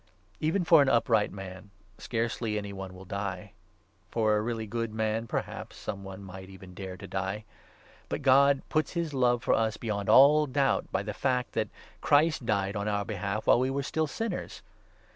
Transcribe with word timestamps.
Even 0.39 0.63
for 0.65 0.81
an 0.81 0.89
upright 0.89 1.31
man 1.31 1.69
7 1.99 1.99
scarcely 2.01 2.57
any 2.57 2.73
one 2.73 2.95
will 2.95 3.05
die. 3.05 3.51
For 4.09 4.35
a 4.35 4.41
really 4.41 4.65
good 4.65 4.91
man 4.91 5.27
perhaps 5.27 5.77
some 5.77 6.03
one 6.03 6.23
might 6.23 6.49
even 6.49 6.73
dare 6.73 6.97
to 6.97 7.05
die. 7.05 7.45
But 8.09 8.23
God 8.23 8.63
puts 8.67 8.93
his 8.93 9.13
love 9.13 9.43
for 9.43 9.53
8 9.53 9.57
us 9.57 9.77
beyond 9.77 10.09
all 10.09 10.47
doubt 10.47 10.91
by 10.91 11.03
the 11.03 11.13
fact 11.13 11.51
that 11.51 11.69
Christ 12.01 12.47
died 12.47 12.75
on 12.75 12.87
our 12.87 13.05
behalf 13.05 13.45
while 13.45 13.59
we 13.59 13.69
were 13.69 13.83
still 13.83 14.07
sinners. 14.07 14.63